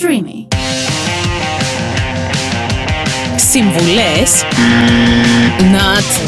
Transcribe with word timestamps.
Streamy. 0.00 0.46
Συμβουλές 3.36 4.42
Not 5.58 6.20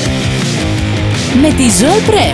με 1.41 1.49
τη 1.49 1.63
Ζωή 1.63 2.01
Πρέ. 2.07 2.33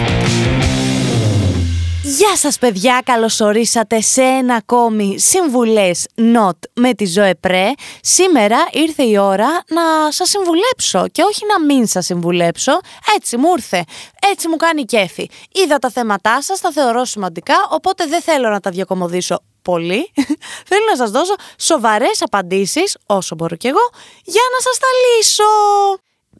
Γεια 2.02 2.36
σας 2.36 2.58
παιδιά, 2.58 3.02
καλώς 3.04 3.40
ορίσατε 3.40 4.00
σε 4.00 4.22
ένα 4.22 4.54
ακόμη 4.54 5.18
Συμβουλές 5.18 6.06
Not 6.16 6.58
με 6.74 6.94
τη 6.94 7.06
Ζωέ 7.06 7.34
Πρέ. 7.34 7.70
Σήμερα 8.00 8.56
ήρθε 8.72 9.02
η 9.02 9.18
ώρα 9.18 9.48
να 9.68 9.82
σας 10.08 10.28
συμβουλέψω 10.28 11.08
και 11.12 11.22
όχι 11.22 11.42
να 11.52 11.64
μην 11.64 11.86
σας 11.86 12.04
συμβουλέψω. 12.04 12.72
Έτσι 13.16 13.36
μου 13.36 13.48
ήρθε, 13.56 13.84
έτσι 14.32 14.48
μου 14.48 14.56
κάνει 14.56 14.84
κέφι. 14.84 15.28
Είδα 15.52 15.78
τα 15.78 15.90
θέματά 15.90 16.42
σας, 16.42 16.60
τα 16.60 16.72
θεωρώ 16.72 17.04
σημαντικά, 17.04 17.54
οπότε 17.70 18.06
δεν 18.06 18.22
θέλω 18.22 18.48
να 18.48 18.60
τα 18.60 18.70
διακομωδήσω 18.70 19.40
πολύ. 19.64 20.12
θέλω 20.68 20.84
να 20.90 20.96
σας 20.96 21.10
δώσω 21.10 21.34
σοβαρές 21.58 22.22
απαντήσεις, 22.22 22.96
όσο 23.06 23.34
μπορώ 23.34 23.56
κι 23.56 23.66
εγώ, 23.66 23.90
για 24.24 24.42
να 24.52 24.60
σας 24.60 24.78
τα 24.78 24.86
λύσω. 25.04 25.44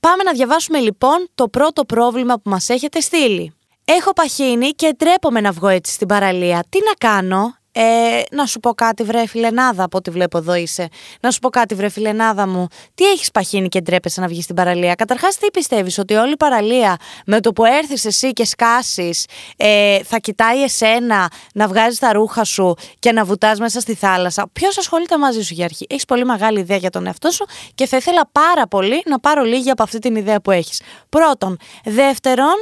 Πάμε 0.01 0.23
να 0.23 0.33
διαβάσουμε 0.33 0.79
λοιπόν 0.79 1.29
το 1.35 1.49
πρώτο 1.49 1.85
πρόβλημα 1.85 2.35
που 2.35 2.51
μας 2.51 2.69
έχετε 2.69 3.01
στείλει. 3.01 3.55
Έχω 3.85 4.13
παχύνει 4.13 4.71
και 4.71 4.95
τρέπομαι 4.99 5.41
να 5.41 5.53
βγω 5.53 5.69
έτσι 5.69 5.93
στην 5.93 6.07
παραλία. 6.07 6.65
Τι 6.69 6.79
να 6.85 7.09
κάνω, 7.09 7.57
ε, 7.77 8.23
να 8.31 8.47
σου 8.47 8.61
πω 8.61 8.75
κάτι 8.75 9.03
βρε 9.03 9.27
φιλενάδα 9.27 9.85
από 9.85 9.99
ό,τι 9.99 10.11
βλέπω 10.11 10.39
εδώ 10.39 10.55
είσαι. 10.55 10.89
Να 11.21 11.31
σου 11.31 11.39
πω 11.39 11.49
κάτι 11.49 11.75
βρε 11.75 11.89
φιλενάδα 11.89 12.49
μου. 12.49 12.67
Τι 12.95 13.05
έχεις 13.05 13.31
παχύνει 13.31 13.69
και 13.69 13.81
ντρέπεσαι 13.81 14.21
να 14.21 14.27
βγεις 14.27 14.45
στην 14.45 14.57
παραλία; 14.57 14.95
Καταρχάς 14.95 15.37
τι 15.37 15.51
πιστεύεις 15.51 15.99
ότι 15.99 16.15
όλη 16.15 16.33
η 16.33 16.37
παραλία 16.37 16.97
με 17.27 17.41
το 17.41 17.53
που 17.53 17.65
έρθεις 17.65 18.05
εσύ 18.05 18.33
και 18.33 18.45
σκάσεις 18.45 19.27
ε, 19.57 20.03
θα 20.03 20.19
κοιτάει 20.19 20.63
εσένα 20.63 21.31
να 21.55 21.69
βγάζεις 21.69 21.99
τα 21.99 22.13
ρούχα 22.13 22.45
σου 22.45 22.75
και 22.99 23.13
να 23.13 23.25
βουτάς 23.25 23.59
μέσα 23.59 23.81
στη 23.81 23.95
θάλασσα; 23.95 24.49
Ποιος 24.53 24.79
ασχολείται 24.79 25.19
μαζί 25.19 25.43
σου 25.43 25.55
για 25.55 25.65
αρχή. 25.65 25.87
Έχεις 25.89 26.05
πολύ 26.05 26.25
μεγάλη 26.25 26.61
ιδέα 26.61 26.77
για 26.77 26.91
τον 26.91 27.07
εαυτό 27.07 27.31
σου 27.31 27.47
και 27.75 27.87
θα 27.87 27.97
ήθελα 27.97 28.29
πάρα 28.33 28.67
πολύ 28.67 29.03
να 29.07 29.21
πάρω 29.21 29.43
λίγη 29.43 29.71
από 29.71 29.83
αυτή 29.83 29.99
την 29.99 30.17
ιδέα 30.17 30.41
που 30.41 30.51
έχεις. 30.51 30.81
Πρώτον. 31.09 31.57
Δεύτερον, 31.85 32.55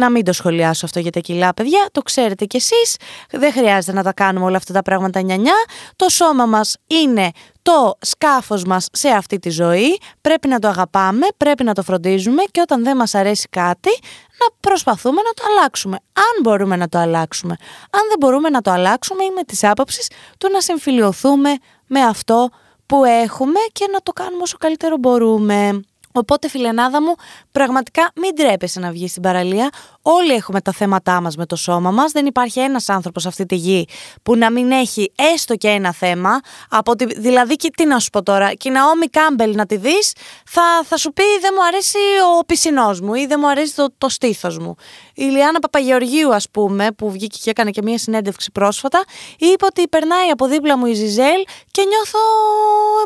να 0.00 0.10
μην 0.10 0.24
το 0.24 0.32
σχολιάσω 0.32 0.86
αυτό 0.86 1.00
για 1.00 1.10
τα 1.10 1.20
κιλά, 1.20 1.54
παιδιά. 1.54 1.88
Το 1.92 2.02
ξέρετε 2.02 2.44
κι 2.44 2.56
εσείς. 2.56 2.96
Δεν 3.30 3.52
χρειάζεται 3.52 3.92
να 3.92 4.02
τα 4.02 4.12
κάνουμε 4.12 4.44
όλα 4.44 4.56
αυτά 4.56 4.72
τα 4.72 4.82
πράγματα 4.82 5.20
νιανιά. 5.20 5.54
Το 5.96 6.08
σώμα 6.08 6.46
μας 6.46 6.76
είναι 6.86 7.30
το 7.62 7.98
σκάφος 8.00 8.64
μας 8.64 8.88
σε 8.92 9.08
αυτή 9.08 9.38
τη 9.38 9.50
ζωή. 9.50 9.98
Πρέπει 10.20 10.48
να 10.48 10.58
το 10.58 10.68
αγαπάμε, 10.68 11.26
πρέπει 11.36 11.64
να 11.64 11.74
το 11.74 11.82
φροντίζουμε 11.82 12.42
και 12.50 12.60
όταν 12.60 12.82
δεν 12.84 12.96
μας 12.96 13.14
αρέσει 13.14 13.48
κάτι 13.50 13.90
να 14.38 14.56
προσπαθούμε 14.60 15.22
να 15.22 15.32
το 15.32 15.42
αλλάξουμε. 15.50 15.96
Αν 16.12 16.42
μπορούμε 16.42 16.76
να 16.76 16.88
το 16.88 16.98
αλλάξουμε. 16.98 17.56
Αν 17.90 18.00
δεν 18.08 18.16
μπορούμε 18.18 18.48
να 18.48 18.60
το 18.60 18.70
αλλάξουμε 18.70 19.24
είμαι 19.24 19.42
της 19.42 19.64
άποψης 19.64 20.10
του 20.38 20.48
να 20.52 20.60
συμφιλειωθούμε 20.60 21.50
με 21.86 22.00
αυτό 22.00 22.48
που 22.86 23.04
έχουμε 23.04 23.60
και 23.72 23.88
να 23.92 24.00
το 24.00 24.12
κάνουμε 24.12 24.42
όσο 24.42 24.56
καλύτερο 24.56 24.96
μπορούμε. 24.96 25.80
Οπότε, 26.16 26.48
φιλενάδα 26.48 27.02
μου, 27.02 27.14
πραγματικά 27.52 28.10
μην 28.14 28.34
τρέπεσαι 28.34 28.80
να 28.80 28.90
βγεις 28.90 29.10
στην 29.10 29.22
παραλία. 29.22 29.70
Όλοι 30.02 30.32
έχουμε 30.32 30.60
τα 30.60 30.72
θέματά 30.72 31.20
μας 31.20 31.36
με 31.36 31.46
το 31.46 31.56
σώμα 31.56 31.90
μας. 31.90 32.12
Δεν 32.12 32.26
υπάρχει 32.26 32.60
ένας 32.60 32.88
άνθρωπος 32.88 33.22
σε 33.22 33.28
αυτή 33.28 33.46
τη 33.46 33.54
γη 33.54 33.88
που 34.22 34.36
να 34.36 34.50
μην 34.50 34.70
έχει 34.70 35.12
έστω 35.34 35.56
και 35.56 35.68
ένα 35.68 35.92
θέμα. 35.92 36.40
Από 36.68 36.96
τη, 36.96 37.04
δηλαδή, 37.04 37.56
και, 37.56 37.70
τι 37.76 37.86
να 37.86 37.98
σου 37.98 38.10
πω 38.10 38.22
τώρα, 38.22 38.54
και 38.54 38.68
η 38.68 38.72
Ναόμι 38.72 39.06
Κάμπελ 39.06 39.54
να 39.54 39.66
τη 39.66 39.76
δεις, 39.76 40.12
θα, 40.46 40.62
θα 40.84 40.96
σου 40.96 41.12
πει 41.12 41.22
δεν 41.40 41.52
μου 41.56 41.64
αρέσει 41.64 41.98
ο 42.38 42.44
πισινός 42.44 43.00
μου 43.00 43.14
ή 43.14 43.26
δεν 43.26 43.38
μου 43.42 43.48
αρέσει 43.48 43.74
το, 43.74 43.88
το 43.98 44.08
στήθος 44.08 44.58
μου. 44.58 44.74
Η 45.14 45.22
Λιάννα 45.22 45.58
Παπαγεωργίου, 45.58 46.34
ας 46.34 46.50
πούμε, 46.50 46.92
που 46.92 47.10
βγήκε 47.10 47.38
και 47.42 47.50
έκανε 47.50 47.70
και 47.70 47.82
μία 47.82 47.98
συνέντευξη 47.98 48.52
πρόσφατα, 48.52 49.04
είπε 49.38 49.64
ότι 49.64 49.88
περνάει 49.88 50.28
από 50.28 50.46
δίπλα 50.46 50.78
μου 50.78 50.86
η 50.86 50.92
Ζιζέλ 50.92 51.44
και 51.70 51.82
νιώθω 51.88 52.18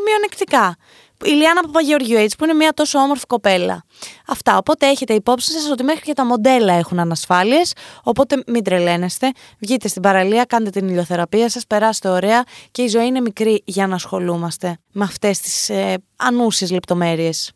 μειονεκτικά 0.05 0.77
η 1.25 1.31
Λιάννα 1.31 1.63
Παπαγεωργίου 1.63 2.17
έτσι 2.17 2.37
που 2.37 2.45
είναι 2.45 2.55
μια 2.55 2.73
τόσο 2.73 2.99
όμορφη 2.99 3.27
κοπέλα. 3.27 3.85
Αυτά. 4.27 4.57
Οπότε 4.57 4.87
έχετε 4.87 5.15
υπόψη 5.15 5.53
σας 5.53 5.71
ότι 5.71 5.83
μέχρι 5.83 6.03
και 6.03 6.13
τα 6.13 6.25
μοντέλα 6.25 6.73
έχουν 6.73 6.99
ανασφάλειες. 6.99 7.73
Οπότε 8.03 8.43
μην 8.47 8.65
τρελαίνεστε. 8.65 9.33
Βγείτε 9.59 9.89
στην 9.89 10.03
παραλία, 10.03 10.45
κάντε 10.45 10.71
την 10.71 10.89
ηλιοθεραπεία 10.89 11.49
σας, 11.49 11.67
περάστε 11.67 12.09
ωραία 12.09 12.45
και 12.71 12.83
η 12.83 12.89
ζωή 12.89 13.07
είναι 13.07 13.21
μικρή 13.21 13.63
για 13.67 13.87
να 13.87 13.95
ασχολούμαστε 13.95 14.79
με 14.93 15.05
αυτές 15.05 15.41
τις 15.41 15.69
ε, 15.69 15.95
ανούσιες 16.17 16.71
λεπτομέρειες. 16.71 17.53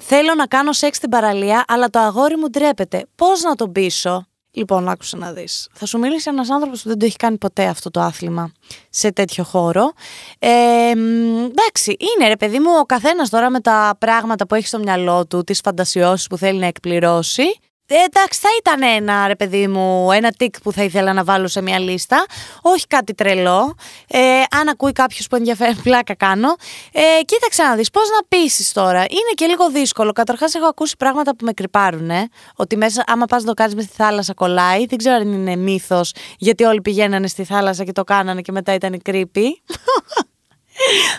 Θέλω 0.00 0.34
να 0.34 0.46
κάνω 0.46 0.72
σεξ 0.72 0.96
στην 0.96 1.08
παραλία, 1.08 1.64
αλλά 1.68 1.90
το 1.90 1.98
αγόρι 1.98 2.36
μου 2.36 2.50
ντρέπεται. 2.50 3.06
Πώς 3.14 3.42
να 3.42 3.54
τον 3.54 3.72
πείσω; 3.72 4.27
Λοιπόν, 4.50 4.88
άκουσε 4.88 5.16
να 5.16 5.32
δεις. 5.32 5.68
Θα 5.72 5.86
σου 5.86 5.98
μιλήσει 5.98 6.28
ένας 6.30 6.50
άνθρωπος 6.50 6.82
που 6.82 6.88
δεν 6.88 6.98
το 6.98 7.04
έχει 7.04 7.16
κάνει 7.16 7.38
ποτέ 7.38 7.66
αυτό 7.66 7.90
το 7.90 8.00
άθλημα 8.00 8.52
σε 8.90 9.12
τέτοιο 9.12 9.44
χώρο. 9.44 9.92
Ε, 10.38 10.90
εντάξει, 10.90 11.96
είναι 11.98 12.28
ρε 12.28 12.36
παιδί 12.36 12.58
μου 12.58 12.70
ο 12.80 12.84
καθένας 12.84 13.28
τώρα 13.28 13.50
με 13.50 13.60
τα 13.60 13.96
πράγματα 13.98 14.46
που 14.46 14.54
έχει 14.54 14.66
στο 14.66 14.78
μυαλό 14.78 15.26
του, 15.26 15.44
τις 15.44 15.60
φαντασιώσεις 15.60 16.26
που 16.26 16.36
θέλει 16.36 16.58
να 16.58 16.66
εκπληρώσει. 16.66 17.42
Ε, 17.90 17.94
εντάξει, 17.94 18.40
θα 18.40 18.48
ήταν 18.58 18.82
ένα 18.82 19.26
ρε 19.26 19.36
παιδί 19.36 19.66
μου, 19.66 20.12
ένα 20.12 20.32
τικ 20.32 20.60
που 20.62 20.72
θα 20.72 20.82
ήθελα 20.82 21.12
να 21.12 21.24
βάλω 21.24 21.46
σε 21.48 21.62
μια 21.62 21.78
λίστα. 21.78 22.26
Όχι 22.62 22.86
κάτι 22.86 23.14
τρελό. 23.14 23.74
Ε, 24.08 24.18
αν 24.60 24.68
ακούει 24.68 24.92
κάποιος 24.92 25.26
που 25.26 25.36
ενδιαφέρει, 25.36 25.74
πλάκα 25.86 26.14
κάνω. 26.14 26.48
Ε, 26.92 27.22
κοίταξε 27.24 27.62
να 27.62 27.74
δεις, 27.74 27.90
πώς 27.90 28.08
να 28.08 28.26
πείσεις 28.28 28.72
τώρα. 28.72 28.98
Είναι 28.98 29.32
και 29.34 29.46
λίγο 29.46 29.70
δύσκολο. 29.70 30.12
Καταρχάς, 30.12 30.54
έχω 30.54 30.66
ακούσει 30.66 30.96
πράγματα 30.96 31.36
που 31.36 31.44
με 31.44 31.52
κρυπάρουν. 31.52 32.10
Ότι 32.56 32.76
μέσα, 32.76 33.04
άμα 33.06 33.26
πας 33.26 33.42
να 33.42 33.48
το 33.48 33.54
κάνεις 33.54 33.74
με 33.74 33.82
στη 33.82 33.92
θάλασσα, 33.96 34.34
κολλάει. 34.34 34.86
Δεν 34.86 34.98
ξέρω 34.98 35.14
αν 35.14 35.32
είναι 35.32 35.56
μύθος, 35.56 36.12
γιατί 36.38 36.64
όλοι 36.64 36.80
πηγαίνανε 36.80 37.26
στη 37.26 37.44
θάλασσα 37.44 37.84
και 37.84 37.92
το 37.92 38.04
κάνανε 38.04 38.40
και 38.40 38.52
μετά 38.52 38.74
ήταν 38.74 39.02
creepy. 39.04 39.46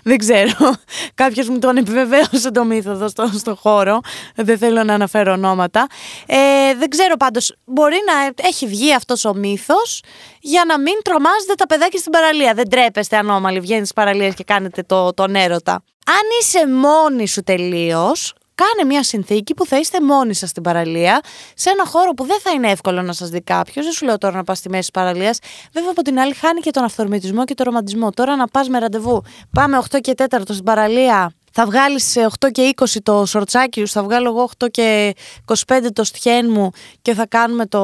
Δεν 0.03 0.18
ξέρω. 0.18 0.52
Κάποιος 1.13 1.47
μου 1.50 1.59
τον 1.59 1.78
επιβεβαίωσε 1.78 2.52
το 2.53 2.63
μύθο 2.63 2.91
εδώ 2.91 3.07
στο, 3.07 3.30
στο 3.38 3.56
χώρο. 3.56 4.00
Δεν 4.35 4.57
θέλω 4.57 4.84
να 4.84 4.94
αναφέρω 4.94 5.31
ονόματα. 5.31 5.88
Ε, 6.25 6.35
δεν 6.78 6.90
ξέρω 6.90 7.18
πάντως. 7.18 7.56
Μπορεί 7.66 7.97
να 8.06 8.47
έχει 8.47 8.68
βγει 8.68 8.94
αυτός 8.94 9.25
ο 9.25 9.34
μύθος 9.34 10.02
για 10.40 10.63
να 10.68 10.80
μην 10.80 10.94
τρομάζετε 11.03 11.53
τα 11.57 11.68
παιδάκια 11.68 12.00
στην 12.00 12.12
παραλία. 12.12 12.53
Δεν 12.53 12.69
τρέπεστε 12.69 13.18
ανώμαλοι. 13.18 13.59
Βγαίνεις 13.59 13.88
στι 13.88 13.94
παραλίε 14.02 14.31
και 14.31 14.44
κάνετε 14.44 14.84
το, 14.84 15.13
τον 15.13 15.35
έρωτα. 15.35 15.84
Αν 16.06 16.25
είσαι 16.41 16.68
μόνη 16.68 17.28
σου 17.28 17.41
τελείως, 17.41 18.34
κάνε 18.61 18.87
μια 18.87 19.03
συνθήκη 19.03 19.53
που 19.53 19.65
θα 19.65 19.79
είστε 19.79 20.01
μόνοι 20.01 20.33
σας 20.33 20.49
στην 20.49 20.63
παραλία, 20.63 21.21
σε 21.53 21.69
ένα 21.69 21.85
χώρο 21.85 22.11
που 22.11 22.25
δεν 22.25 22.39
θα 22.39 22.51
είναι 22.51 22.71
εύκολο 22.71 23.01
να 23.01 23.13
σας 23.13 23.29
δει 23.29 23.41
κάποιος. 23.41 23.85
Δεν 23.85 23.93
σου 23.93 24.05
λέω 24.05 24.17
τώρα 24.17 24.35
να 24.35 24.43
πας 24.43 24.57
στη 24.57 24.69
μέση 24.69 24.81
της 24.81 24.91
παραλίας. 24.91 25.39
Βέβαια 25.73 25.89
από 25.91 26.01
την 26.01 26.19
άλλη 26.19 26.33
χάνει 26.33 26.59
και 26.59 26.71
τον 26.71 26.83
αυθορμητισμό 26.83 27.45
και 27.45 27.53
τον 27.53 27.65
ρομαντισμό. 27.65 28.09
Τώρα 28.09 28.35
να 28.35 28.47
πας 28.47 28.69
με 28.69 28.79
ραντεβού. 28.79 29.23
Πάμε 29.51 29.77
8 29.77 29.99
και 30.01 30.13
4 30.17 30.53
στην 30.53 30.63
παραλία. 30.63 31.33
Θα 31.61 31.67
βγάλεις 31.67 32.03
σε 32.03 32.27
8 32.39 32.51
και 32.51 32.73
20 32.75 32.85
το 33.03 33.25
σορτσάκι 33.25 33.79
σου, 33.79 33.87
θα 33.87 34.03
βγάλω 34.03 34.29
εγώ 34.29 34.49
8 34.63 34.67
και 34.71 35.15
25 35.67 35.79
το 35.93 36.03
στιέν 36.03 36.51
μου 36.51 36.69
και 37.01 37.13
θα 37.13 37.27
κάνουμε 37.27 37.65
το, 37.65 37.81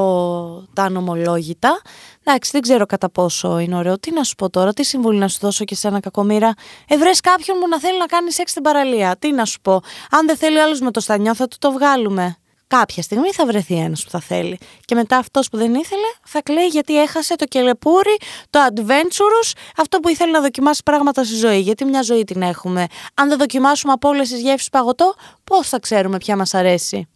τα 0.73 0.83
ανομολόγητα. 0.83 1.81
Εντάξει, 2.23 2.51
δεν 2.51 2.61
ξέρω 2.61 2.85
κατά 2.85 3.09
πόσο 3.09 3.59
είναι 3.59 3.75
ωραίο. 3.75 3.99
Τι 3.99 4.11
να 4.11 4.23
σου 4.23 4.35
πω 4.35 4.49
τώρα, 4.49 4.73
τι 4.73 4.83
συμβουλή 4.83 5.17
να 5.17 5.27
σου 5.27 5.37
δώσω 5.41 5.65
και 5.65 5.75
σε 5.75 5.87
ένα 5.87 5.99
κακομήρα. 5.99 6.53
Ευρέ 6.87 7.09
κάποιον 7.23 7.59
που 7.59 7.67
να 7.67 7.79
θέλει 7.79 7.97
να 7.97 8.05
κάνει 8.05 8.31
σεξ 8.31 8.51
στην 8.51 8.63
παραλία. 8.63 9.15
Τι 9.19 9.31
να 9.31 9.45
σου 9.45 9.61
πω. 9.61 9.81
Αν 10.09 10.25
δεν 10.25 10.37
θέλει 10.37 10.59
άλλος 10.59 10.79
με 10.79 10.91
το 10.91 10.99
στανιό, 10.99 11.35
θα 11.35 11.47
του 11.47 11.57
το 11.59 11.71
βγάλουμε. 11.71 12.37
Κάποια 12.67 13.03
στιγμή 13.03 13.31
θα 13.31 13.45
βρεθεί 13.45 13.75
ένας 13.75 14.03
που 14.03 14.09
θα 14.09 14.19
θέλει. 14.19 14.57
Και 14.85 14.95
μετά 14.95 15.17
αυτός 15.17 15.49
που 15.49 15.57
δεν 15.57 15.73
ήθελε 15.73 16.07
θα 16.23 16.41
κλαίει 16.41 16.67
γιατί 16.67 17.01
έχασε 17.01 17.35
το 17.35 17.45
κελεπούρι, 17.45 18.17
το 18.49 18.59
adventurous, 18.69 19.51
αυτό 19.77 19.99
που 19.99 20.09
ήθελε 20.09 20.31
να 20.31 20.41
δοκιμάσει 20.41 20.81
πράγματα 20.85 21.23
στη 21.23 21.35
ζωή. 21.35 21.59
Γιατί 21.59 21.85
μια 21.85 22.01
ζωή 22.01 22.23
την 22.23 22.41
έχουμε. 22.41 22.85
Αν 23.13 23.29
δεν 23.29 23.37
δοκιμάσουμε 23.37 23.93
από 23.93 24.09
όλες 24.09 24.29
τις 24.29 24.41
γεύσεις 24.41 24.69
παγωτό, 24.69 25.13
πώς 25.43 25.69
θα 25.69 25.79
ξέρουμε 25.79 26.17
ποια 26.17 26.35
μας 26.35 26.53
αρέσει. 26.53 27.07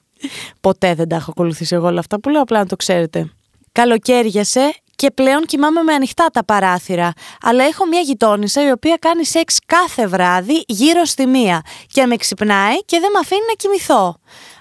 Ποτέ 0.60 0.94
δεν 0.94 1.08
τα 1.08 1.16
έχω 1.16 1.30
ακολουθήσει 1.30 1.74
εγώ 1.74 1.86
όλα 1.86 2.00
αυτά 2.00 2.20
που 2.20 2.28
λέω, 2.28 2.42
απλά 2.42 2.58
να 2.58 2.66
το 2.66 2.76
ξέρετε. 2.76 3.32
Καλοκαίριασε 3.72 4.74
και 4.96 5.10
πλέον 5.10 5.44
κοιμάμαι 5.44 5.82
με 5.82 5.92
ανοιχτά 5.92 6.26
τα 6.32 6.44
παράθυρα. 6.44 7.12
Αλλά 7.42 7.64
έχω 7.64 7.86
μια 7.86 8.00
γειτόνισσα 8.00 8.66
η 8.66 8.70
οποία 8.70 8.96
κάνει 8.96 9.24
σεξ 9.24 9.58
κάθε 9.66 10.06
βράδυ 10.06 10.64
γύρω 10.66 11.04
στη 11.04 11.26
μία 11.26 11.62
και 11.86 12.06
με 12.06 12.16
ξυπνάει 12.16 12.84
και 12.84 12.98
δεν 13.00 13.10
με 13.12 13.18
αφήνει 13.18 13.40
να 13.48 13.54
κοιμηθώ. 13.54 14.16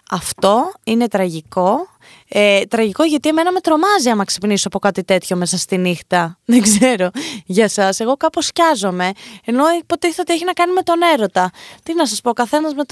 Αυτό 0.10 0.72
είναι 0.84 1.08
τραγικό 1.08 1.88
ε, 2.28 2.62
τραγικό 2.62 3.04
γιατί 3.04 3.30
εμένα 3.30 3.52
με 3.52 3.60
τρομάζει 3.60 4.10
άμα 4.10 4.24
ξυπνήσω 4.24 4.68
από 4.68 4.80
κάτι 4.80 5.04
τέτοιο 5.04 5.36
μέσα 5.36 5.58
στη 5.58 5.78
νύχτα. 5.78 6.38
Δεν 6.46 6.62
ξέρω 6.62 7.10
για 7.46 7.64
εσά. 7.64 7.90
Εγώ 7.98 8.18
κάπως 8.18 8.46
σκιάζομαι. 8.46 9.12
Ενώ 9.46 9.64
υποτίθεται 9.80 10.22
ότι 10.22 10.34
έχει 10.34 10.46
να 10.46 10.54
κάνει 10.54 10.74
με 10.74 10.82
τον 10.82 10.96
έρωτα. 11.14 11.52
Τι 11.84 11.94
να 11.94 12.06
σας 12.06 12.22
πω, 12.22 12.34
καθένας 12.34 12.74
με, 12.74 12.84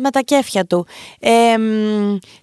με 0.00 0.10
τα 0.10 0.20
κέφια 0.20 0.64
του. 0.64 0.86
Ε, 1.20 1.54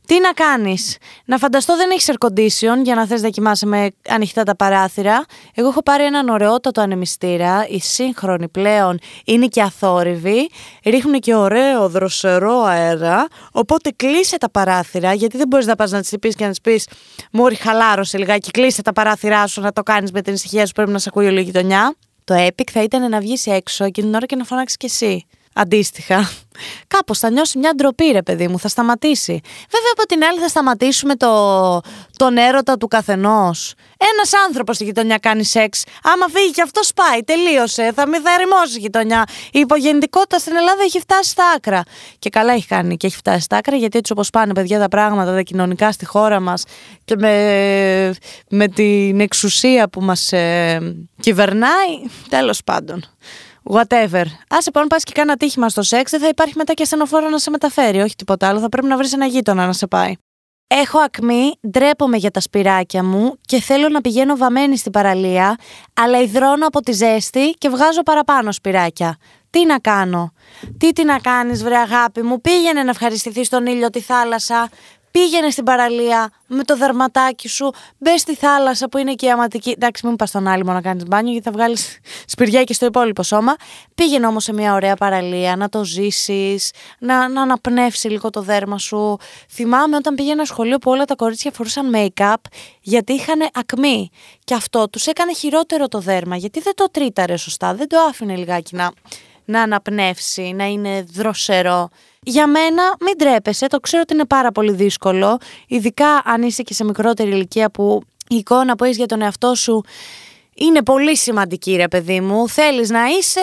τι 0.05 0.19
να 0.19 0.31
κάνεις. 0.33 0.97
Να 1.25 1.37
φανταστώ 1.37 1.75
δεν 1.75 1.89
έχεις 1.91 2.09
air 2.11 2.27
condition 2.27 2.83
για 2.83 2.95
να 2.95 3.05
θες 3.05 3.21
να 3.21 3.29
κοιμάσαι 3.29 3.65
με 3.65 3.91
ανοιχτά 4.09 4.43
τα 4.43 4.55
παράθυρα. 4.55 5.25
Εγώ 5.53 5.67
έχω 5.67 5.83
πάρει 5.83 6.03
έναν 6.03 6.29
ωραιότατο 6.29 6.81
ανεμιστήρα. 6.81 7.65
Η 7.69 7.79
σύγχρονη 7.79 8.47
πλέον 8.47 8.99
είναι 9.25 9.47
και 9.47 9.61
αθόρυβη. 9.61 10.49
Ρίχνουν 10.85 11.19
και 11.19 11.35
ωραίο 11.35 11.89
δροσερό 11.89 12.61
αέρα. 12.61 13.27
Οπότε 13.51 13.91
κλείσε 13.95 14.37
τα 14.37 14.49
παράθυρα 14.49 15.13
γιατί 15.13 15.37
δεν 15.37 15.47
μπορείς 15.47 15.65
να 15.65 15.75
πας 15.75 15.91
να 15.91 15.99
τις 16.01 16.13
πεις 16.19 16.35
και 16.35 16.43
να 16.43 16.49
της 16.49 16.61
πεις 16.61 16.87
Μόρι, 17.31 17.55
χαλάρωσε 17.55 18.17
λιγάκι, 18.17 18.51
κλείσε 18.51 18.81
τα 18.81 18.93
παράθυρά 18.93 19.47
σου 19.47 19.61
να 19.61 19.73
το 19.73 19.83
κάνεις 19.83 20.11
με 20.11 20.21
την 20.21 20.33
ησυχία 20.33 20.65
σου. 20.65 20.71
Πρέπει 20.71 20.91
να 20.91 20.99
σε 20.99 21.09
ακούει 21.09 21.27
όλη 21.27 21.39
η 21.39 21.43
γειτονιά. 21.43 21.95
Το 22.23 22.35
epic 22.47 22.69
θα 22.71 22.83
ήταν 22.83 23.09
να 23.09 23.19
βγεις 23.19 23.47
έξω 23.47 23.83
εκείνη 23.83 24.07
την 24.07 24.15
ώρα 24.15 24.25
και 24.25 24.35
να 24.35 24.43
φωνάξεις 24.43 24.77
κι 24.77 24.85
εσύ 24.85 25.25
αντίστοιχα. 25.55 26.29
Κάπως 26.87 27.19
θα 27.19 27.29
νιώσει 27.29 27.57
μια 27.57 27.73
ντροπή, 27.75 28.05
ρε 28.05 28.21
παιδί 28.21 28.47
μου, 28.47 28.59
θα 28.59 28.67
σταματήσει. 28.67 29.41
Βέβαια 29.69 29.91
από 29.97 30.05
την 30.07 30.23
άλλη 30.23 30.39
θα 30.39 30.47
σταματήσουμε 30.47 31.15
το, 31.15 31.81
τον 32.15 32.37
έρωτα 32.37 32.77
του 32.77 32.87
καθενός. 32.87 33.73
Ένας 34.13 34.45
άνθρωπος 34.47 34.75
στη 34.75 34.83
γειτονιά 34.83 35.17
κάνει 35.17 35.43
σεξ. 35.43 35.83
Άμα 36.03 36.25
φύγει 36.33 36.51
και 36.51 36.61
αυτός 36.61 36.91
πάει, 36.95 37.23
τελείωσε. 37.23 37.91
Θα 37.95 38.07
μην 38.07 38.21
θα 38.21 38.33
ερημώσει 38.33 38.77
η 38.77 38.79
γειτονιά. 38.79 39.25
Η 39.51 39.59
υπογεννητικότητα 39.59 40.39
στην 40.39 40.55
Ελλάδα 40.55 40.83
έχει 40.83 40.99
φτάσει 40.99 41.29
στα 41.29 41.43
άκρα. 41.55 41.83
Και 42.19 42.29
καλά 42.29 42.53
έχει 42.53 42.67
κάνει 42.67 42.97
και 42.97 43.07
έχει 43.07 43.15
φτάσει 43.15 43.41
στα 43.41 43.57
άκρα, 43.57 43.75
γιατί 43.75 43.97
έτσι 43.97 44.11
όπως 44.11 44.29
πάνε 44.29 44.53
παιδιά 44.53 44.79
τα 44.79 44.87
πράγματα 44.87 45.33
τα 45.33 45.41
κοινωνικά 45.41 45.91
στη 45.91 46.05
χώρα 46.05 46.39
μας 46.39 46.63
και 47.05 47.15
με, 47.17 48.15
με 48.49 48.67
την 48.67 49.19
εξουσία 49.19 49.89
που 49.89 50.01
μας 50.01 50.31
ε, 50.31 50.95
κυβερνάει, 51.19 52.09
τέλος 52.29 52.63
πάντων. 52.63 53.03
Whatever. 53.69 54.25
Α 54.47 54.57
λοιπόν 54.65 54.87
πας 54.87 55.03
και 55.03 55.11
κάνει 55.11 55.29
ένα 55.29 55.37
τύχημα 55.37 55.69
στο 55.69 55.81
σεξ, 55.81 56.11
δεν 56.11 56.19
θα 56.19 56.27
υπάρχει 56.27 56.53
μετά 56.57 56.73
και 56.73 56.83
ασθενοφόρο 56.83 57.29
να 57.29 57.37
σε 57.37 57.49
μεταφέρει. 57.49 57.99
Όχι 57.99 58.15
τίποτα 58.15 58.47
άλλο. 58.47 58.59
Θα 58.59 58.69
πρέπει 58.69 58.87
να 58.87 58.97
βρεις 58.97 59.13
ένα 59.13 59.25
γείτονα 59.25 59.65
να 59.65 59.73
σε 59.73 59.87
πάει. 59.87 60.13
Έχω 60.67 60.99
ακμή, 60.99 61.53
ντρέπομαι 61.69 62.17
για 62.17 62.31
τα 62.31 62.39
σπυράκια 62.39 63.03
μου 63.03 63.35
και 63.41 63.61
θέλω 63.61 63.89
να 63.89 64.01
πηγαίνω 64.01 64.35
βαμμένη 64.37 64.77
στην 64.77 64.91
παραλία, 64.91 65.55
αλλά 65.93 66.21
υδρώνω 66.21 66.67
από 66.67 66.79
τη 66.79 66.91
ζέστη 66.91 67.49
και 67.49 67.69
βγάζω 67.69 68.03
παραπάνω 68.03 68.51
σπυράκια. 68.51 69.17
Τι 69.49 69.65
να 69.65 69.79
κάνω; 69.79 70.33
Τι 70.77 70.91
τι 70.91 71.03
να 71.03 71.19
κάνεις 71.19 71.63
βρε 71.63 71.77
αγάπη 71.77 72.21
μου, 72.21 72.41
πήγαινε 72.41 72.83
να 72.83 72.89
ευχαριστηθείς 72.89 73.49
τον 73.49 73.65
ήλιο 73.65 73.89
τη 73.89 74.01
θάλασσα, 74.01 74.69
πήγαινε 75.15 75.49
στην 75.49 75.63
παραλία 75.63 76.31
με 76.47 76.63
το 76.63 76.77
δερματάκι 76.77 77.47
σου, 77.47 77.71
μπες 77.97 78.21
στη 78.21 78.35
θάλασσα 78.35 78.89
που 78.89 78.97
είναι 78.97 79.13
και 79.13 79.25
η 79.25 79.31
αματική. 79.31 79.69
Εντάξει, 79.69 80.07
μην 80.07 80.15
πας 80.15 80.29
στον 80.29 80.47
άλυμο 80.47 80.73
να 80.73 80.81
κάνεις 80.81 81.03
μπάνιο, 81.07 81.31
γιατί 81.31 81.45
θα 81.45 81.51
βγάλεις 81.51 81.99
σπηριά 82.25 82.63
και 82.63 82.73
στο 82.73 82.85
υπόλοιπο 82.85 83.23
σώμα. 83.23 83.55
Πήγαινε 83.95 84.27
όμως 84.27 84.43
σε 84.43 84.53
μια 84.53 84.73
ωραία 84.73 84.95
παραλία, 84.95 85.55
να 85.55 85.69
το 85.69 85.83
ζήσεις, 85.83 86.71
να, 86.99 87.29
να 87.29 87.41
αναπνεύσει 87.41 88.07
λίγο 88.07 88.29
το 88.29 88.41
δέρμα 88.41 88.77
σου. 88.77 89.17
Θυμάμαι 89.49 89.95
όταν 89.95 90.15
πήγαινα 90.15 90.45
σχολείο 90.45 90.77
που 90.77 90.91
όλα 90.91 91.05
τα 91.05 91.15
κορίτσια 91.15 91.51
φορούσαν 91.51 91.91
make-up 91.95 92.35
γιατί 92.81 93.13
είχαν 93.13 93.49
ακμή. 93.53 94.09
Και 94.43 94.53
αυτό 94.53 94.89
τους 94.89 95.07
έκανε 95.07 95.33
χειρότερο 95.33 95.87
το 95.87 95.99
δέρμα, 95.99 96.35
γιατί 96.35 96.59
δεν 96.59 96.73
το 96.75 96.87
τρίταρε 96.91 97.37
σωστά, 97.37 97.73
δεν 97.73 97.87
το 97.87 97.97
άφηνε 98.09 98.35
λιγάκι 98.35 98.75
να, 98.75 98.91
να 99.45 99.61
αναπνεύσει, 99.61 100.53
να 100.55 100.65
είναι 100.65 101.05
δροσερό. 101.13 101.89
Για 102.21 102.47
μένα 102.47 102.95
μην 102.99 103.17
τρέπεσαι, 103.17 103.67
το 103.67 103.79
ξέρω 103.79 104.01
ότι 104.01 104.13
είναι 104.13 104.25
πάρα 104.25 104.51
πολύ 104.51 104.71
δύσκολο, 104.71 105.37
ειδικά 105.67 106.21
αν 106.25 106.41
είσαι 106.41 106.63
και 106.63 106.73
σε 106.73 106.83
μικρότερη 106.83 107.29
ηλικία 107.29 107.69
που 107.71 108.01
η 108.29 108.35
εικόνα 108.35 108.75
που 108.75 108.83
έχεις 108.83 108.97
για 108.97 109.05
τον 109.05 109.21
εαυτό 109.21 109.55
σου 109.55 109.83
είναι 110.55 110.83
πολύ 110.83 111.17
σημαντική 111.17 111.75
ρε 111.75 111.87
παιδί 111.87 112.21
μου, 112.21 112.49
θέλεις 112.49 112.89
να 112.89 113.05
είσαι, 113.05 113.39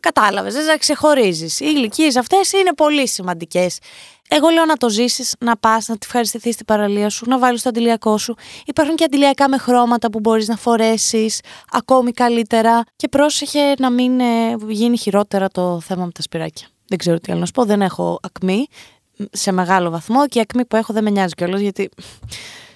κατάλαβες, 0.00 0.54
δεν 0.54 0.64
να 0.64 0.76
ξεχωρίζεις. 0.76 1.60
Οι 1.60 1.72
ηλικίες 1.76 2.16
αυτές 2.16 2.52
είναι 2.52 2.72
πολύ 2.74 3.08
σημαντικές. 3.08 3.78
Εγώ 4.28 4.48
λέω 4.48 4.64
να 4.64 4.76
το 4.76 4.88
ζήσεις, 4.88 5.34
να 5.40 5.56
πας, 5.56 5.88
να 5.88 5.94
τη 5.94 6.00
ευχαριστηθείς 6.06 6.54
στην 6.54 6.66
παραλία 6.66 7.10
σου, 7.10 7.28
να 7.28 7.38
βάλεις 7.38 7.62
το 7.62 7.68
αντιλιακό 7.68 8.18
σου. 8.18 8.34
Υπάρχουν 8.64 8.96
και 8.96 9.04
αντιλιακά 9.04 9.48
με 9.48 9.58
χρώματα 9.58 10.10
που 10.10 10.20
μπορείς 10.20 10.48
να 10.48 10.56
φορέσεις 10.56 11.40
ακόμη 11.70 12.12
καλύτερα. 12.12 12.84
Και 12.96 13.08
πρόσεχε 13.08 13.74
να 13.78 13.90
μην 13.90 14.20
ε, 14.20 14.56
γίνει 14.68 14.98
χειρότερα 14.98 15.48
το 15.48 15.80
θέμα 15.80 16.04
με 16.04 16.10
τα 16.10 16.22
σπυράκια. 16.22 16.66
Δεν 16.88 16.98
ξέρω 16.98 17.18
τι 17.18 17.32
άλλο 17.32 17.40
να 17.40 17.46
σου 17.46 17.52
πω. 17.52 17.64
Δεν 17.64 17.82
έχω 17.82 18.18
ακμή 18.22 18.66
σε 19.30 19.52
μεγάλο 19.52 19.90
βαθμό 19.90 20.26
και 20.26 20.38
η 20.38 20.40
ακμή 20.40 20.64
που 20.64 20.76
έχω 20.76 20.92
δεν 20.92 21.02
με 21.02 21.10
νοιάζει 21.10 21.34
κιόλας 21.34 21.60
γιατί 21.60 21.88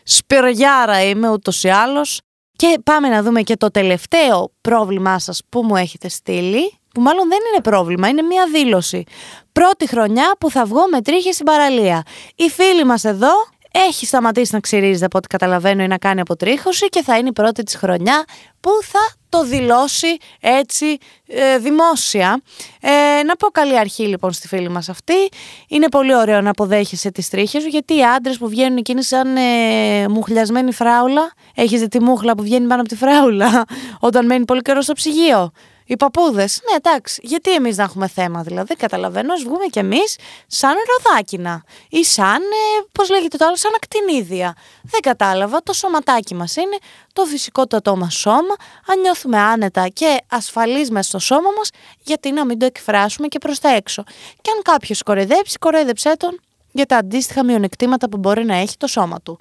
σπυριάρα 0.04 1.02
είμαι 1.02 1.30
ούτως 1.30 1.64
ή 1.64 1.68
άλλως. 1.68 2.20
Και 2.56 2.78
πάμε 2.84 3.08
να 3.08 3.22
δούμε 3.22 3.42
και 3.42 3.56
το 3.56 3.70
τελευταίο 3.70 4.52
πρόβλημά 4.60 5.18
σας 5.18 5.42
που 5.48 5.62
μου 5.62 5.76
έχετε 5.76 6.08
στείλει, 6.08 6.79
που 6.94 7.00
μάλλον 7.00 7.28
δεν 7.28 7.38
είναι 7.52 7.62
πρόβλημα, 7.62 8.08
είναι 8.08 8.22
μία 8.22 8.46
δήλωση. 8.52 9.04
Πρώτη 9.52 9.88
χρονιά 9.88 10.36
που 10.38 10.50
θα 10.50 10.64
βγω 10.64 10.88
με 10.90 11.00
τρίχες 11.00 11.34
στην 11.34 11.46
παραλία. 11.46 12.02
Η 12.34 12.48
φίλη 12.48 12.84
μας 12.84 13.04
εδώ 13.04 13.32
έχει 13.72 14.06
σταματήσει 14.06 14.54
να 14.54 14.60
ξυρίζεται 14.60 15.04
από 15.04 15.18
ό,τι 15.18 15.26
καταλαβαίνω 15.26 15.82
ή 15.82 15.86
να 15.86 15.98
κάνει 15.98 16.20
αποτρίχωση 16.20 16.88
και 16.88 17.02
θα 17.02 17.18
είναι 17.18 17.28
η 17.28 17.32
πρώτη 17.32 17.62
της 17.62 17.74
χρονιά 17.74 18.24
που 18.60 18.70
θα 18.82 19.18
το 19.28 19.44
δηλώσει 19.44 20.16
έτσι 20.40 20.98
ε, 21.26 21.58
δημόσια. 21.58 22.42
Ε, 22.80 23.22
να 23.22 23.36
πω 23.36 23.46
καλή 23.46 23.78
αρχή 23.78 24.02
λοιπόν 24.02 24.32
στη 24.32 24.48
φίλη 24.48 24.68
μας 24.68 24.88
αυτή. 24.88 25.14
Είναι 25.68 25.88
πολύ 25.88 26.14
ωραίο 26.14 26.40
να 26.40 26.50
αποδέχεσαι 26.50 27.10
τις 27.10 27.28
τρίχες 27.28 27.62
σου 27.62 27.68
γιατί 27.68 27.96
οι 27.96 28.04
άντρες 28.04 28.38
που 28.38 28.48
βγαίνουν 28.48 28.76
εκείνοι 28.76 29.02
σαν 29.02 29.36
ε, 29.36 30.08
μουχλιασμένη 30.08 30.72
φράουλα, 30.72 31.32
έχεις 31.54 31.80
δει 31.80 31.88
τη 31.88 32.02
μούχλα 32.02 32.34
που 32.34 32.42
βγαίνει 32.42 32.66
πάνω 32.66 32.80
από 32.80 32.90
τη 32.90 32.96
φράουλα 32.96 33.64
όταν 34.08 34.26
μένει 34.26 34.44
πολύ 34.44 34.62
καιρό 34.62 34.80
στο 34.80 34.92
ψυγείο; 34.92 35.52
Οι 35.90 35.96
παππούδες. 35.96 36.60
Ναι, 36.70 36.76
εντάξει. 36.76 37.20
Γιατί 37.24 37.54
εμείς 37.54 37.76
να 37.76 37.82
έχουμε 37.82 38.08
θέμα, 38.08 38.42
δηλαδή. 38.42 38.66
Δεν 38.66 38.76
καταλαβαίνω. 38.76 39.32
Α 39.32 39.36
βγούμε 39.44 39.66
κι 39.66 39.78
εμείς 39.78 40.16
σαν 40.46 40.74
ροδάκινα. 40.88 41.64
Ή 41.88 42.04
σαν. 42.04 42.42
Ε, 42.42 42.86
Πώς 42.92 43.10
λέγεται 43.10 43.36
το 43.36 43.44
άλλο, 43.44 43.56
σαν 43.56 43.72
ακτινίδια. 43.74 44.56
Δεν 44.82 45.00
κατάλαβα. 45.00 45.62
Το 45.62 45.72
σωματάκι 45.72 46.34
μας 46.34 46.56
είναι 46.56 46.78
το 47.12 47.24
φυσικότατό 47.24 47.96
μας 47.96 48.14
σώμα. 48.14 48.54
Αν 48.86 49.00
νιώθουμε 49.00 49.38
άνετα 49.38 49.88
και 49.88 50.20
ασφαλείς 50.28 50.90
μέσα 50.90 51.08
στο 51.08 51.18
σώμα 51.18 51.50
μας, 51.56 51.70
γιατί 52.04 52.32
να 52.32 52.44
μην 52.44 52.58
το 52.58 52.66
εκφράσουμε 52.66 53.26
και 53.26 53.38
προς 53.38 53.58
τα 53.58 53.68
έξω. 53.74 54.02
Και 54.40 54.50
αν 54.56 54.62
κάποιος 54.62 55.02
κορεδέψει, 55.02 55.58
κορέδεψέ 55.58 56.16
τον 56.16 56.40
για 56.72 56.86
τα 56.86 56.96
αντίστοιχα 56.96 57.44
μειονεκτήματα 57.44 58.08
που 58.08 58.16
μπορεί 58.16 58.44
να 58.44 58.54
έχει 58.54 58.76
το 58.76 58.86
σώμα 58.86 59.20
του. 59.20 59.40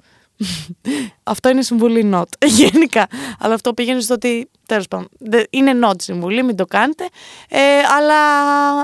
Αυτό 1.22 1.48
είναι 1.48 1.62
συμβουλή 1.62 2.10
not. 2.14 2.46
Γενικά. 2.60 3.06
Αλλά 3.38 3.54
αυτό 3.54 3.74
πήγαινε 3.74 4.00
στο 4.00 4.14
ότι. 4.14 4.50
Τέλος 4.66 4.88
πάντων. 4.88 5.08
Είναι 5.50 5.72
not 5.84 5.94
συμβουλή, 6.02 6.42
μην 6.42 6.56
το 6.56 6.64
κάνετε. 6.64 7.08
Ε, 7.48 7.58
αλλά 7.98 8.16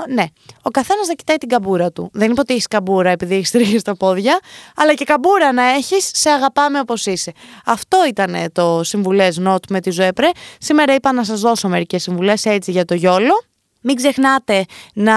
ναι. 0.09 0.25
Ο 0.61 0.69
καθένας 0.69 1.07
να 1.07 1.13
κοιτάει 1.13 1.37
την 1.37 1.49
καμπούρα 1.49 1.91
του. 1.91 2.09
Δεν 2.13 2.31
είπα 2.31 2.41
ότι 2.41 2.53
έχεις 2.53 2.67
καμπούρα 2.67 3.09
επειδή 3.09 3.35
έχεις 3.35 3.51
τρίχε 3.51 3.77
στα 3.77 3.95
πόδια. 3.95 4.39
Αλλά 4.75 4.93
και 4.93 5.05
καμπούρα 5.05 5.53
να 5.53 5.63
έχεις, 5.63 6.11
σε 6.13 6.29
αγαπάμε 6.29 6.79
όπως 6.79 7.05
είσαι. 7.05 7.31
Αυτό 7.65 7.97
ήταν 8.07 8.35
το 8.51 8.83
συμβουλές 8.83 9.41
not 9.45 9.67
με 9.69 9.79
τη 9.81 9.89
Ζωέπρε. 9.89 10.29
Σήμερα 10.59 10.93
είπα 10.93 11.11
να 11.11 11.23
σας 11.23 11.39
δώσω 11.39 11.67
μερικές 11.67 12.01
συμβουλές 12.01 12.45
έτσι 12.45 12.71
για 12.71 12.85
το 12.85 12.93
γιόλο. 12.93 13.43
Μην 13.81 13.95
ξεχνάτε 13.95 14.65
να 14.93 15.15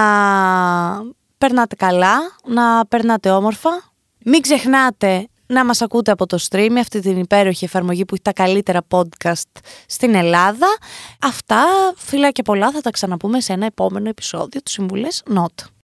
περνάτε 1.37 1.75
καλά, 1.75 2.17
να 2.45 2.85
περνάτε 2.85 3.29
όμορφα. 3.29 3.69
Μην 4.23 4.41
ξεχνάτε 4.41 5.27
να 5.51 5.65
μας 5.65 5.81
ακούτε 5.81 6.11
από 6.11 6.25
το 6.25 6.37
stream, 6.49 6.71
αυτή 6.79 6.99
την 6.99 7.17
υπέροχη 7.17 7.65
εφαρμογή 7.65 8.05
που 8.05 8.13
έχει 8.13 8.23
τα 8.23 8.33
καλύτερα 8.33 8.81
podcast 8.89 9.59
στην 9.87 10.15
Ελλάδα. 10.15 10.67
Αυτά, 11.21 11.65
φίλα 11.95 12.31
και 12.31 12.41
πολλά, 12.41 12.71
θα 12.71 12.81
τα 12.81 12.89
ξαναπούμε 12.89 13.39
σε 13.41 13.53
ένα 13.53 13.65
επόμενο 13.65 14.09
επεισόδιο 14.09 14.61
του 14.61 14.71
Συμβουλές 14.71 15.23
Not. 15.35 15.71